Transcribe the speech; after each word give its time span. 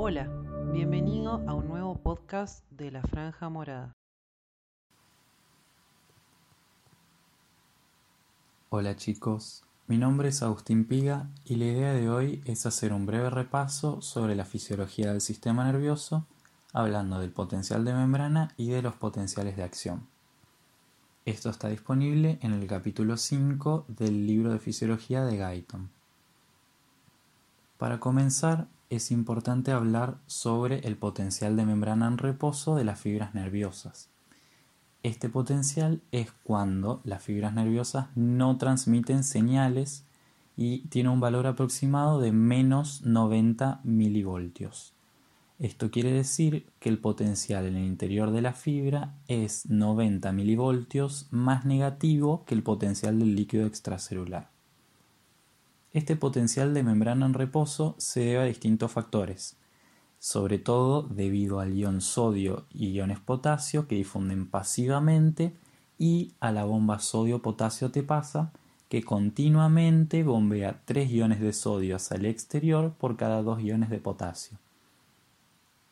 Hola, 0.00 0.28
bienvenido 0.72 1.42
a 1.48 1.54
un 1.54 1.66
nuevo 1.66 1.98
podcast 1.98 2.62
de 2.70 2.92
La 2.92 3.02
Franja 3.02 3.48
Morada. 3.48 3.96
Hola 8.68 8.94
chicos, 8.94 9.64
mi 9.88 9.98
nombre 9.98 10.28
es 10.28 10.40
Agustín 10.40 10.84
Piga 10.84 11.28
y 11.44 11.56
la 11.56 11.64
idea 11.64 11.92
de 11.94 12.08
hoy 12.08 12.40
es 12.44 12.64
hacer 12.64 12.92
un 12.92 13.06
breve 13.06 13.28
repaso 13.28 14.00
sobre 14.00 14.36
la 14.36 14.44
fisiología 14.44 15.10
del 15.10 15.20
sistema 15.20 15.64
nervioso, 15.64 16.26
hablando 16.72 17.18
del 17.18 17.32
potencial 17.32 17.84
de 17.84 17.92
membrana 17.92 18.54
y 18.56 18.68
de 18.68 18.82
los 18.82 18.94
potenciales 18.94 19.56
de 19.56 19.64
acción. 19.64 20.06
Esto 21.24 21.50
está 21.50 21.70
disponible 21.70 22.38
en 22.40 22.52
el 22.52 22.68
capítulo 22.68 23.16
5 23.16 23.86
del 23.88 24.28
libro 24.28 24.52
de 24.52 24.60
fisiología 24.60 25.24
de 25.24 25.38
Guyton. 25.44 25.90
Para 27.78 27.98
comenzar, 27.98 28.68
es 28.90 29.10
importante 29.10 29.72
hablar 29.72 30.18
sobre 30.26 30.78
el 30.80 30.96
potencial 30.96 31.56
de 31.56 31.66
membrana 31.66 32.06
en 32.06 32.18
reposo 32.18 32.76
de 32.76 32.84
las 32.84 33.00
fibras 33.00 33.34
nerviosas. 33.34 34.08
Este 35.02 35.28
potencial 35.28 36.00
es 36.10 36.32
cuando 36.42 37.00
las 37.04 37.22
fibras 37.22 37.54
nerviosas 37.54 38.08
no 38.16 38.56
transmiten 38.58 39.24
señales 39.24 40.04
y 40.56 40.80
tiene 40.88 41.10
un 41.10 41.20
valor 41.20 41.46
aproximado 41.46 42.20
de 42.20 42.32
menos 42.32 43.02
90 43.02 43.80
milivoltios. 43.84 44.94
Esto 45.58 45.90
quiere 45.90 46.12
decir 46.12 46.66
que 46.78 46.88
el 46.88 46.98
potencial 46.98 47.66
en 47.66 47.76
el 47.76 47.84
interior 47.84 48.30
de 48.30 48.42
la 48.42 48.52
fibra 48.52 49.14
es 49.26 49.66
90 49.66 50.32
milivoltios 50.32 51.26
más 51.30 51.64
negativo 51.64 52.44
que 52.44 52.54
el 52.54 52.62
potencial 52.62 53.18
del 53.18 53.34
líquido 53.34 53.66
extracelular. 53.66 54.57
Este 55.92 56.16
potencial 56.16 56.74
de 56.74 56.82
membrana 56.82 57.24
en 57.24 57.34
reposo 57.34 57.94
se 57.98 58.20
debe 58.20 58.40
a 58.40 58.44
distintos 58.44 58.92
factores, 58.92 59.56
sobre 60.18 60.58
todo 60.58 61.02
debido 61.02 61.60
al 61.60 61.72
ion 61.74 62.02
sodio 62.02 62.66
y 62.70 62.88
iones 62.88 63.20
potasio 63.20 63.88
que 63.88 63.94
difunden 63.94 64.46
pasivamente 64.46 65.54
y 65.98 66.32
a 66.40 66.52
la 66.52 66.64
bomba 66.64 66.98
sodio-potasio 66.98 67.90
te 67.90 68.02
pasa 68.02 68.52
que 68.88 69.02
continuamente 69.02 70.22
bombea 70.24 70.80
3 70.84 71.10
iones 71.10 71.40
de 71.40 71.52
sodio 71.52 71.96
hacia 71.96 72.16
el 72.16 72.26
exterior 72.26 72.92
por 72.92 73.16
cada 73.16 73.42
2 73.42 73.62
iones 73.62 73.90
de 73.90 73.98
potasio. 73.98 74.58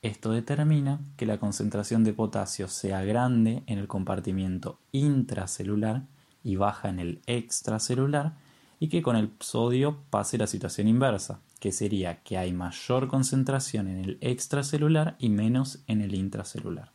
Esto 0.03 0.31
determina 0.31 1.00
que 1.16 1.27
la 1.27 1.38
concentración 1.38 2.05
de 2.05 2.12
potasio 2.12 2.69
sea 2.69 3.03
grande 3.03 3.62
en 3.66 3.78
el 3.78 3.88
compartimiento 3.88 4.78
intracelular 4.92 6.03
y 6.44 6.56
baja 6.56 6.91
en 6.91 7.00
el 7.00 7.20
extracelular 7.27 8.34
y 8.78 8.88
que 8.88 9.02
con 9.02 9.16
el 9.16 9.32
sodio 9.41 10.02
pase 10.10 10.38
la 10.38 10.46
situación 10.46 10.88
inversa, 10.88 11.41
que 11.60 11.72
sería 11.72 12.22
que 12.22 12.38
hay 12.38 12.52
mayor 12.52 13.08
concentración 13.08 13.88
en 13.88 13.98
el 13.98 14.19
extracelular 14.20 15.16
y 15.19 15.30
menos 15.30 15.82
en 15.86 16.02
el 16.02 16.14
intracelular. 16.14 16.92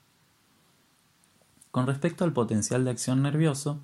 Con 1.71 1.87
respecto 1.87 2.23
al 2.23 2.33
potencial 2.33 2.83
de 2.83 2.91
acción 2.91 3.21
nervioso, 3.21 3.79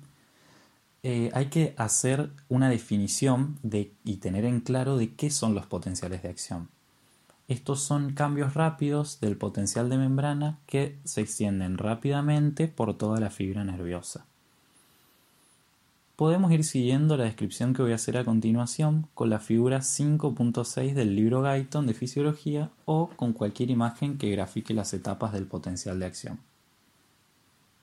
eh, 1.02 1.30
hay 1.32 1.46
que 1.46 1.74
hacer 1.78 2.30
una 2.48 2.68
definición 2.68 3.58
de, 3.62 3.94
y 4.04 4.16
tener 4.16 4.44
en 4.44 4.60
claro 4.60 4.96
de 4.96 5.14
qué 5.14 5.30
son 5.30 5.54
los 5.54 5.66
potenciales 5.66 6.22
de 6.22 6.28
acción. 6.28 6.68
Estos 7.46 7.80
son 7.80 8.12
cambios 8.12 8.52
rápidos 8.52 9.20
del 9.20 9.38
potencial 9.38 9.88
de 9.88 9.96
membrana 9.96 10.58
que 10.66 10.98
se 11.04 11.22
extienden 11.22 11.78
rápidamente 11.78 12.68
por 12.68 12.98
toda 12.98 13.20
la 13.20 13.30
fibra 13.30 13.64
nerviosa. 13.64 14.26
Podemos 16.18 16.50
ir 16.50 16.64
siguiendo 16.64 17.16
la 17.16 17.22
descripción 17.22 17.74
que 17.74 17.82
voy 17.82 17.92
a 17.92 17.94
hacer 17.94 18.16
a 18.16 18.24
continuación 18.24 19.06
con 19.14 19.30
la 19.30 19.38
figura 19.38 19.78
5.6 19.78 20.92
del 20.94 21.14
libro 21.14 21.42
Guyton 21.42 21.86
de 21.86 21.94
fisiología 21.94 22.72
o 22.86 23.10
con 23.14 23.32
cualquier 23.32 23.70
imagen 23.70 24.18
que 24.18 24.28
grafique 24.32 24.74
las 24.74 24.92
etapas 24.94 25.32
del 25.32 25.46
potencial 25.46 26.00
de 26.00 26.06
acción. 26.06 26.40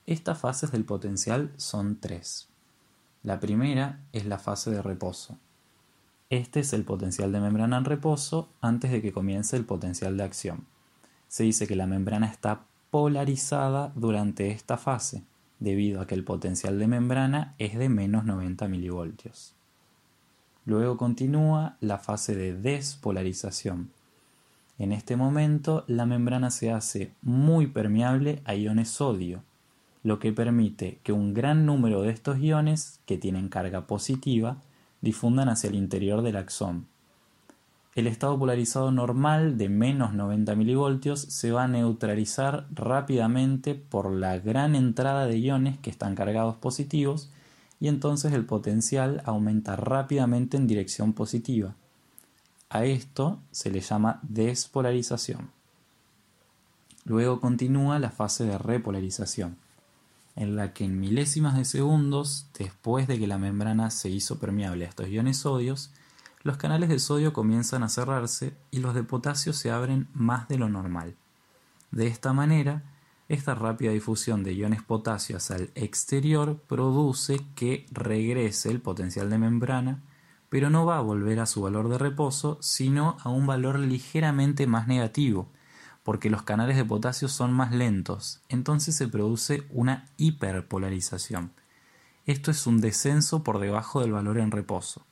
Estas 0.04 0.38
fases 0.38 0.70
del 0.70 0.84
potencial 0.84 1.50
son 1.56 1.96
tres. 1.98 2.48
La 3.22 3.40
primera 3.40 4.00
es 4.12 4.26
la 4.26 4.38
fase 4.38 4.70
de 4.70 4.82
reposo, 4.82 5.38
este 6.28 6.60
es 6.60 6.74
el 6.74 6.84
potencial 6.84 7.32
de 7.32 7.40
membrana 7.40 7.78
en 7.78 7.86
reposo 7.86 8.50
antes 8.60 8.90
de 8.90 9.00
que 9.00 9.12
comience 9.12 9.56
el 9.56 9.64
potencial 9.64 10.18
de 10.18 10.24
acción. 10.24 10.66
Se 11.26 11.44
dice 11.44 11.66
que 11.66 11.74
la 11.74 11.86
membrana 11.86 12.26
está 12.26 12.66
polarizada 12.90 13.92
durante 13.94 14.50
esta 14.50 14.76
fase, 14.76 15.22
debido 15.58 16.00
a 16.00 16.06
que 16.06 16.14
el 16.14 16.24
potencial 16.24 16.78
de 16.78 16.86
membrana 16.86 17.54
es 17.58 17.78
de 17.78 17.88
menos 17.88 18.24
90 18.24 18.68
milivoltios. 18.68 19.54
Luego 20.64 20.96
continúa 20.96 21.76
la 21.80 21.98
fase 21.98 22.34
de 22.34 22.54
despolarización. 22.54 23.90
En 24.78 24.92
este 24.92 25.16
momento 25.16 25.84
la 25.86 26.06
membrana 26.06 26.50
se 26.50 26.70
hace 26.70 27.12
muy 27.22 27.66
permeable 27.66 28.42
a 28.44 28.54
iones 28.54 28.90
sodio, 28.90 29.42
lo 30.02 30.18
que 30.18 30.32
permite 30.32 30.98
que 31.02 31.12
un 31.12 31.34
gran 31.34 31.66
número 31.66 32.02
de 32.02 32.10
estos 32.10 32.38
iones, 32.38 33.00
que 33.06 33.16
tienen 33.16 33.48
carga 33.48 33.86
positiva, 33.86 34.58
difundan 35.00 35.48
hacia 35.48 35.68
el 35.68 35.76
interior 35.76 36.22
del 36.22 36.36
axón. 36.36 36.86
El 37.96 38.06
estado 38.06 38.38
polarizado 38.38 38.92
normal 38.92 39.56
de 39.56 39.70
menos 39.70 40.12
90 40.12 40.54
milivoltios 40.54 41.18
se 41.18 41.50
va 41.50 41.64
a 41.64 41.68
neutralizar 41.68 42.66
rápidamente 42.70 43.74
por 43.74 44.12
la 44.12 44.38
gran 44.38 44.76
entrada 44.76 45.26
de 45.26 45.38
iones 45.38 45.78
que 45.78 45.88
están 45.88 46.14
cargados 46.14 46.56
positivos 46.56 47.30
y 47.80 47.88
entonces 47.88 48.34
el 48.34 48.44
potencial 48.44 49.22
aumenta 49.24 49.76
rápidamente 49.76 50.58
en 50.58 50.66
dirección 50.66 51.14
positiva. 51.14 51.74
A 52.68 52.84
esto 52.84 53.40
se 53.50 53.70
le 53.70 53.80
llama 53.80 54.20
despolarización. 54.22 55.50
Luego 57.06 57.40
continúa 57.40 57.98
la 57.98 58.10
fase 58.10 58.44
de 58.44 58.58
repolarización 58.58 59.56
en 60.34 60.54
la 60.54 60.74
que 60.74 60.84
en 60.84 61.00
milésimas 61.00 61.56
de 61.56 61.64
segundos, 61.64 62.48
después 62.58 63.08
de 63.08 63.18
que 63.18 63.26
la 63.26 63.38
membrana 63.38 63.88
se 63.90 64.10
hizo 64.10 64.38
permeable 64.38 64.84
a 64.84 64.88
estos 64.90 65.08
iones 65.08 65.38
sodios, 65.38 65.92
los 66.46 66.58
canales 66.58 66.88
de 66.88 67.00
sodio 67.00 67.32
comienzan 67.32 67.82
a 67.82 67.88
cerrarse 67.88 68.56
y 68.70 68.78
los 68.78 68.94
de 68.94 69.02
potasio 69.02 69.52
se 69.52 69.72
abren 69.72 70.06
más 70.14 70.46
de 70.46 70.58
lo 70.58 70.68
normal. 70.68 71.16
De 71.90 72.06
esta 72.06 72.32
manera, 72.32 72.84
esta 73.28 73.56
rápida 73.56 73.90
difusión 73.90 74.44
de 74.44 74.54
iones 74.54 74.80
potasio 74.80 75.38
hacia 75.38 75.56
el 75.56 75.72
exterior 75.74 76.62
produce 76.68 77.44
que 77.56 77.84
regrese 77.90 78.70
el 78.70 78.80
potencial 78.80 79.28
de 79.28 79.38
membrana, 79.38 80.04
pero 80.48 80.70
no 80.70 80.86
va 80.86 80.98
a 80.98 81.00
volver 81.02 81.40
a 81.40 81.46
su 81.46 81.62
valor 81.62 81.88
de 81.88 81.98
reposo, 81.98 82.58
sino 82.60 83.16
a 83.24 83.28
un 83.28 83.48
valor 83.48 83.80
ligeramente 83.80 84.68
más 84.68 84.86
negativo, 84.86 85.50
porque 86.04 86.30
los 86.30 86.44
canales 86.44 86.76
de 86.76 86.84
potasio 86.84 87.26
son 87.26 87.52
más 87.52 87.72
lentos, 87.72 88.40
entonces 88.48 88.94
se 88.94 89.08
produce 89.08 89.66
una 89.70 90.06
hiperpolarización. 90.16 91.50
Esto 92.24 92.52
es 92.52 92.68
un 92.68 92.80
descenso 92.80 93.42
por 93.42 93.58
debajo 93.58 94.00
del 94.00 94.12
valor 94.12 94.38
en 94.38 94.52
reposo. 94.52 95.04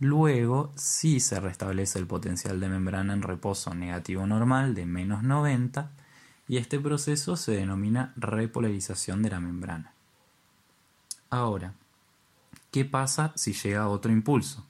Luego 0.00 0.72
sí 0.74 1.20
se 1.20 1.38
restablece 1.38 1.98
el 1.98 2.06
potencial 2.06 2.58
de 2.58 2.68
membrana 2.68 3.12
en 3.12 3.22
reposo 3.22 3.74
negativo 3.74 4.26
normal 4.26 4.74
de 4.74 4.86
menos 4.86 5.22
90 5.22 5.92
y 6.48 6.56
este 6.56 6.80
proceso 6.80 7.36
se 7.36 7.52
denomina 7.52 8.12
repolarización 8.16 9.22
de 9.22 9.30
la 9.30 9.40
membrana. 9.40 9.92
Ahora, 11.28 11.74
¿qué 12.72 12.84
pasa 12.84 13.32
si 13.36 13.52
llega 13.52 13.88
otro 13.88 14.10
impulso? 14.10 14.66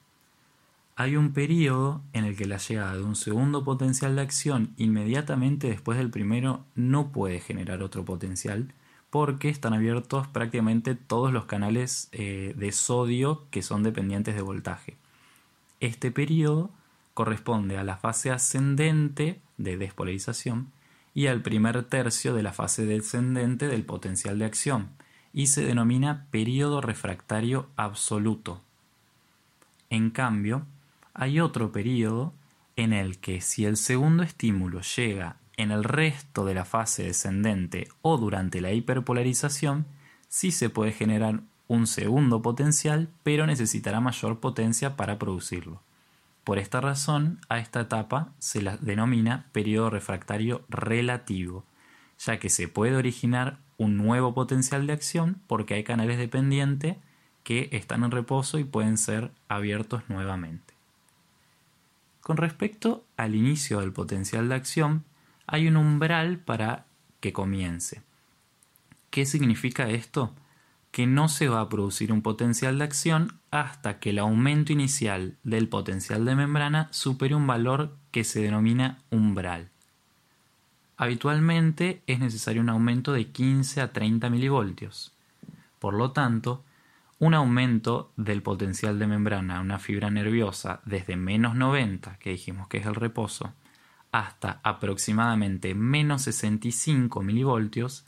hay 1.01 1.15
un 1.15 1.33
periodo 1.33 2.03
en 2.13 2.25
el 2.25 2.35
que 2.35 2.45
la 2.45 2.57
llegada 2.57 2.93
de 2.93 3.01
un 3.01 3.15
segundo 3.15 3.63
potencial 3.63 4.15
de 4.15 4.21
acción 4.21 4.73
inmediatamente 4.77 5.67
después 5.67 5.97
del 5.97 6.11
primero 6.11 6.63
no 6.75 7.11
puede 7.11 7.39
generar 7.39 7.81
otro 7.81 8.05
potencial 8.05 8.73
porque 9.09 9.49
están 9.49 9.73
abiertos 9.73 10.27
prácticamente 10.27 10.93
todos 10.93 11.33
los 11.33 11.45
canales 11.45 12.07
eh, 12.11 12.53
de 12.55 12.71
sodio 12.71 13.47
que 13.49 13.63
son 13.63 13.81
dependientes 13.81 14.35
de 14.35 14.43
voltaje. 14.43 14.97
Este 15.81 16.11
periodo 16.11 16.69
corresponde 17.15 17.77
a 17.77 17.83
la 17.83 17.97
fase 17.97 18.31
ascendente 18.31 19.41
de 19.57 19.77
despolarización 19.77 20.71
y 21.13 21.27
al 21.27 21.41
primer 21.41 21.83
tercio 21.83 22.33
de 22.33 22.43
la 22.43 22.53
fase 22.53 22.85
descendente 22.85 23.67
del 23.67 23.83
potencial 23.83 24.39
de 24.39 24.45
acción 24.45 24.91
y 25.33 25.47
se 25.47 25.65
denomina 25.65 26.27
periodo 26.29 26.81
refractario 26.81 27.67
absoluto. 27.75 28.61
En 29.89 30.11
cambio, 30.11 30.65
hay 31.13 31.39
otro 31.39 31.71
periodo 31.71 32.33
en 32.75 32.93
el 32.93 33.17
que 33.17 33.41
si 33.41 33.65
el 33.65 33.75
segundo 33.75 34.23
estímulo 34.23 34.81
llega 34.81 35.37
en 35.57 35.71
el 35.71 35.83
resto 35.83 36.45
de 36.45 36.53
la 36.53 36.63
fase 36.63 37.03
descendente 37.03 37.87
o 38.03 38.17
durante 38.17 38.61
la 38.61 38.71
hiperpolarización, 38.71 39.87
sí 40.29 40.51
se 40.51 40.69
puede 40.69 40.91
generar 40.91 41.41
un 41.71 41.87
segundo 41.87 42.41
potencial, 42.41 43.07
pero 43.23 43.47
necesitará 43.47 44.01
mayor 44.01 44.41
potencia 44.41 44.97
para 44.97 45.17
producirlo. 45.17 45.81
Por 46.43 46.59
esta 46.59 46.81
razón, 46.81 47.39
a 47.47 47.59
esta 47.59 47.79
etapa 47.79 48.33
se 48.39 48.61
la 48.61 48.75
denomina 48.75 49.45
periodo 49.53 49.89
refractario 49.89 50.65
relativo, 50.67 51.63
ya 52.19 52.39
que 52.39 52.49
se 52.49 52.67
puede 52.67 52.97
originar 52.97 53.57
un 53.77 53.95
nuevo 53.95 54.33
potencial 54.33 54.85
de 54.85 54.91
acción 54.91 55.39
porque 55.47 55.75
hay 55.75 55.85
canales 55.85 56.17
dependientes 56.17 56.97
que 57.45 57.69
están 57.71 58.03
en 58.03 58.11
reposo 58.11 58.59
y 58.59 58.65
pueden 58.65 58.97
ser 58.97 59.31
abiertos 59.47 60.03
nuevamente. 60.09 60.73
Con 62.19 62.35
respecto 62.35 63.05
al 63.15 63.33
inicio 63.33 63.79
del 63.79 63.93
potencial 63.93 64.49
de 64.49 64.55
acción, 64.55 65.05
hay 65.47 65.69
un 65.69 65.77
umbral 65.77 66.37
para 66.37 66.83
que 67.21 67.31
comience. 67.31 68.01
¿Qué 69.09 69.25
significa 69.25 69.89
esto? 69.89 70.33
Que 70.91 71.07
no 71.07 71.29
se 71.29 71.47
va 71.47 71.61
a 71.61 71.69
producir 71.69 72.11
un 72.11 72.21
potencial 72.21 72.77
de 72.77 72.83
acción 72.83 73.39
hasta 73.49 73.99
que 73.99 74.11
el 74.11 74.19
aumento 74.19 74.73
inicial 74.73 75.37
del 75.43 75.67
potencial 75.67 76.25
de 76.25 76.35
membrana 76.35 76.89
supere 76.91 77.35
un 77.35 77.47
valor 77.47 77.95
que 78.11 78.23
se 78.23 78.41
denomina 78.41 78.99
umbral. 79.09 79.69
Habitualmente 80.97 82.03
es 82.05 82.19
necesario 82.19 82.61
un 82.61 82.69
aumento 82.69 83.13
de 83.13 83.27
15 83.27 83.81
a 83.81 83.91
30 83.91 84.29
milivoltios. 84.29 85.13
Por 85.79 85.95
lo 85.95 86.11
tanto, 86.11 86.63
un 87.17 87.33
aumento 87.33 88.11
del 88.17 88.41
potencial 88.41 88.99
de 88.99 89.07
membrana 89.07 89.57
a 89.57 89.61
una 89.61 89.79
fibra 89.79 90.09
nerviosa 90.09 90.81
desde 90.85 91.15
menos 91.15 91.55
90, 91.55 92.17
que 92.17 92.31
dijimos 92.31 92.67
que 92.67 92.77
es 92.77 92.85
el 92.85 92.95
reposo, 92.95 93.53
hasta 94.11 94.59
aproximadamente 94.63 95.73
menos 95.73 96.23
65 96.23 97.21
milivoltios, 97.21 98.05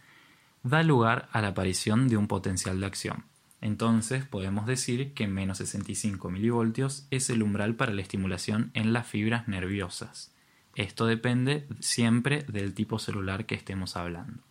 da 0.63 0.81
lugar 0.81 1.30
a 1.31 1.42
la 1.42 1.50
aparición 1.50 2.07
de 2.07 2.18
un 2.18 2.27
potencial 2.27 2.80
de 2.80 2.86
acción. 2.86 3.25
Entonces 3.62 4.25
podemos 4.25 4.65
decir 4.65 5.13
que 5.13 5.27
menos 5.27 5.60
65 5.60 6.30
milivoltios 6.30 7.06
es 7.12 7.30
el 7.30 7.44
umbral 7.44 7.75
para 7.75 7.94
la 7.94 8.01
estimulación 8.01 8.71
en 8.74 8.92
las 8.92 9.07
fibras 9.07 9.48
nerviosas. 9.48 10.31
Esto 10.75 11.06
depende 11.06 11.68
siempre 11.80 12.44
del 12.44 12.74
tipo 12.74 13.00
celular 13.00 13.45
que 13.45 13.56
estemos 13.56 13.95
hablando. 13.95 14.42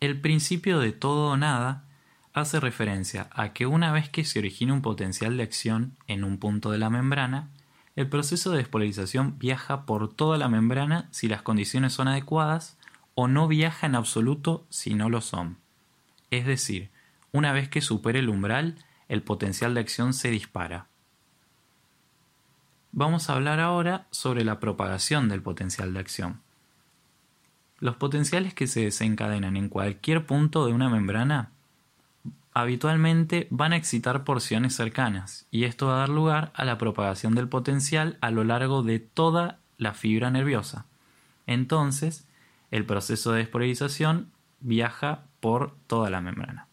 El 0.00 0.20
principio 0.20 0.78
de 0.78 0.92
todo 0.92 1.30
o 1.30 1.36
nada 1.36 1.84
hace 2.34 2.60
referencia 2.60 3.28
a 3.32 3.54
que 3.54 3.66
una 3.66 3.92
vez 3.92 4.10
que 4.10 4.24
se 4.24 4.38
origina 4.38 4.74
un 4.74 4.82
potencial 4.82 5.38
de 5.38 5.42
acción 5.42 5.96
en 6.06 6.22
un 6.22 6.36
punto 6.36 6.70
de 6.70 6.76
la 6.78 6.90
membrana, 6.90 7.48
el 7.94 8.10
proceso 8.10 8.50
de 8.50 8.58
despolarización 8.58 9.38
viaja 9.38 9.86
por 9.86 10.12
toda 10.12 10.36
la 10.36 10.50
membrana 10.50 11.08
si 11.12 11.28
las 11.28 11.40
condiciones 11.40 11.94
son 11.94 12.08
adecuadas 12.08 12.76
o 13.16 13.26
no 13.26 13.48
viaja 13.48 13.86
en 13.86 13.96
absoluto 13.96 14.64
si 14.68 14.94
no 14.94 15.08
lo 15.08 15.20
son. 15.20 15.56
Es 16.30 16.46
decir, 16.46 16.90
una 17.32 17.52
vez 17.52 17.68
que 17.68 17.80
supere 17.80 18.20
el 18.20 18.28
umbral, 18.28 18.76
el 19.08 19.22
potencial 19.22 19.74
de 19.74 19.80
acción 19.80 20.12
se 20.12 20.30
dispara. 20.30 20.86
Vamos 22.92 23.28
a 23.28 23.32
hablar 23.32 23.58
ahora 23.58 24.06
sobre 24.10 24.44
la 24.44 24.60
propagación 24.60 25.28
del 25.28 25.42
potencial 25.42 25.94
de 25.94 26.00
acción. 26.00 26.40
Los 27.78 27.96
potenciales 27.96 28.54
que 28.54 28.66
se 28.66 28.84
desencadenan 28.84 29.56
en 29.56 29.70
cualquier 29.70 30.26
punto 30.26 30.66
de 30.66 30.72
una 30.72 30.88
membrana 30.88 31.50
habitualmente 32.52 33.48
van 33.50 33.72
a 33.72 33.76
excitar 33.76 34.24
porciones 34.24 34.74
cercanas 34.74 35.46
y 35.50 35.64
esto 35.64 35.86
va 35.86 35.96
a 35.96 35.98
dar 35.98 36.08
lugar 36.10 36.52
a 36.54 36.64
la 36.64 36.78
propagación 36.78 37.34
del 37.34 37.48
potencial 37.48 38.18
a 38.20 38.30
lo 38.30 38.44
largo 38.44 38.82
de 38.82 38.98
toda 38.98 39.58
la 39.78 39.94
fibra 39.94 40.30
nerviosa. 40.30 40.86
Entonces, 41.46 42.26
el 42.70 42.84
proceso 42.84 43.32
de 43.32 43.38
despolarización 43.38 44.30
viaja 44.60 45.24
por 45.40 45.76
toda 45.86 46.10
la 46.10 46.20
membrana. 46.20 46.66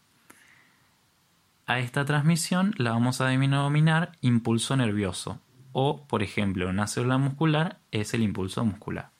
A 1.66 1.78
esta 1.78 2.04
transmisión 2.04 2.74
la 2.76 2.90
vamos 2.90 3.20
a 3.20 3.28
denominar 3.28 4.12
impulso 4.20 4.76
nervioso 4.76 5.40
o, 5.72 6.04
por 6.06 6.22
ejemplo, 6.22 6.68
una 6.68 6.86
célula 6.86 7.18
muscular 7.18 7.78
es 7.90 8.14
el 8.14 8.22
impulso 8.22 8.64
muscular. 8.64 9.10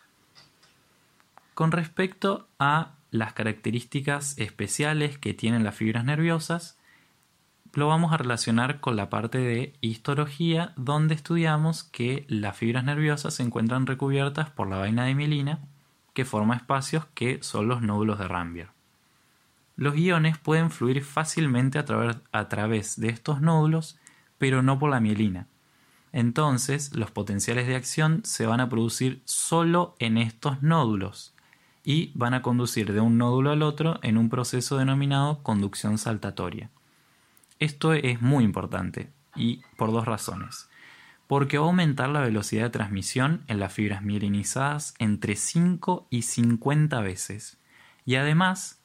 Con 1.55 1.73
respecto 1.73 2.49
a 2.59 2.93
las 3.11 3.33
características 3.33 4.39
especiales 4.39 5.19
que 5.19 5.35
tienen 5.35 5.65
las 5.65 5.75
fibras 5.75 6.05
nerviosas, 6.05 6.79
lo 7.73 7.89
vamos 7.89 8.13
a 8.13 8.17
relacionar 8.17 8.81
con 8.81 8.97
la 8.97 9.11
parte 9.11 9.39
de 9.39 9.75
histología, 9.81 10.73
donde 10.77 11.15
estudiamos 11.15 11.83
que 11.83 12.25
las 12.29 12.57
fibras 12.57 12.85
nerviosas 12.85 13.35
se 13.35 13.43
encuentran 13.43 13.87
recubiertas 13.87 14.51
por 14.51 14.69
la 14.69 14.77
vaina 14.77 15.05
de 15.05 15.15
mielina, 15.15 15.61
que 16.15 16.25
forma 16.25 16.57
espacios 16.57 17.05
que 17.15 17.43
son 17.43 17.69
los 17.69 17.83
nódulos 17.83 18.19
de 18.19 18.29
Rambier. 18.29 18.69
Los 19.77 19.97
iones 19.97 20.39
pueden 20.39 20.71
fluir 20.71 21.05
fácilmente 21.05 21.79
a 21.79 21.85
a 22.33 22.49
través 22.49 22.99
de 23.01 23.09
estos 23.09 23.41
nódulos, 23.41 23.99
pero 24.39 24.63
no 24.63 24.79
por 24.79 24.91
la 24.91 25.01
mielina. 25.01 25.49
Entonces, 26.13 26.95
los 26.95 27.11
potenciales 27.11 27.67
de 27.67 27.75
acción 27.75 28.21
se 28.25 28.47
van 28.47 28.61
a 28.61 28.69
producir 28.69 29.21
solo 29.25 29.97
en 29.99 30.17
estos 30.17 30.63
nódulos 30.63 31.35
y 31.83 32.13
van 32.15 32.35
a 32.35 32.43
conducir 32.43 32.93
de 32.93 33.01
un 33.01 33.19
nódulo 33.19 33.51
al 33.51 33.63
otro 33.63 33.99
en 34.03 34.17
un 34.17 34.31
proceso 34.31 34.79
denominado 34.79 35.43
conducción 35.43 35.99
saltatoria. 35.99 36.71
Esto 37.59 37.93
es 37.93 38.23
muy 38.23 38.45
importante 38.45 39.11
y 39.35 39.61
por 39.77 39.91
dos 39.91 40.07
razones. 40.07 40.69
Porque 41.27 41.59
va 41.59 41.65
a 41.65 41.69
aumentar 41.69 42.09
la 42.11 42.21
velocidad 42.21 42.65
de 42.65 42.71
transmisión 42.71 43.43
en 43.49 43.59
las 43.59 43.73
fibras 43.73 44.03
mielinizadas 44.03 44.95
entre 44.99 45.37
5 45.37 46.07
y 46.11 46.23
50 46.23 47.01
veces. 47.01 47.59
Y 48.05 48.17
además, 48.17 48.81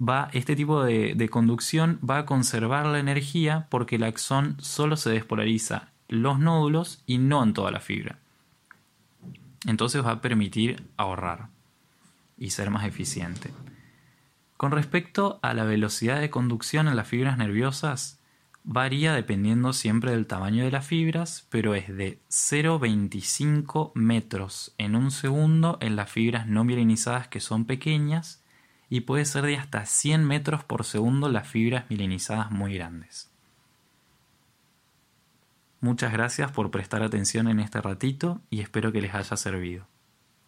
va, 0.00 0.28
este 0.32 0.54
tipo 0.54 0.82
de, 0.84 1.14
de 1.14 1.28
conducción 1.28 1.98
va 2.08 2.18
a 2.18 2.26
conservar 2.26 2.86
la 2.86 3.00
energía 3.00 3.66
porque 3.70 3.96
el 3.96 4.04
axón 4.04 4.56
solo 4.60 4.96
se 4.96 5.10
despolariza 5.10 5.88
los 6.08 6.38
nódulos 6.38 7.02
y 7.06 7.18
no 7.18 7.42
en 7.42 7.54
toda 7.54 7.70
la 7.70 7.80
fibra. 7.80 8.18
Entonces 9.66 10.04
va 10.04 10.12
a 10.12 10.20
permitir 10.20 10.84
ahorrar 10.96 11.48
y 12.36 12.50
ser 12.50 12.70
más 12.70 12.84
eficiente. 12.84 13.50
Con 14.56 14.72
respecto 14.72 15.38
a 15.42 15.54
la 15.54 15.64
velocidad 15.64 16.20
de 16.20 16.30
conducción 16.30 16.88
en 16.88 16.96
las 16.96 17.08
fibras 17.08 17.38
nerviosas, 17.38 18.20
varía 18.64 19.12
dependiendo 19.12 19.72
siempre 19.72 20.12
del 20.12 20.26
tamaño 20.26 20.64
de 20.64 20.70
las 20.70 20.86
fibras, 20.86 21.46
pero 21.50 21.74
es 21.74 21.88
de 21.88 22.20
0,25 22.28 23.92
metros 23.94 24.74
en 24.78 24.96
un 24.96 25.10
segundo 25.10 25.78
en 25.80 25.96
las 25.96 26.10
fibras 26.10 26.46
no 26.46 26.64
mielinizadas 26.64 27.28
que 27.28 27.40
son 27.40 27.64
pequeñas 27.64 28.42
y 28.88 29.00
puede 29.00 29.24
ser 29.24 29.44
de 29.44 29.56
hasta 29.56 29.86
100 29.86 30.24
metros 30.24 30.64
por 30.64 30.84
segundo 30.84 31.28
las 31.28 31.48
fibras 31.48 31.84
mielinizadas 31.88 32.50
muy 32.50 32.74
grandes. 32.74 33.30
Muchas 35.80 36.12
gracias 36.12 36.52
por 36.52 36.70
prestar 36.70 37.02
atención 37.02 37.48
en 37.48 37.58
este 37.58 37.80
ratito 37.80 38.40
y 38.50 38.60
espero 38.60 38.92
que 38.92 39.00
les 39.00 39.14
haya 39.14 39.36
servido. 39.36 39.91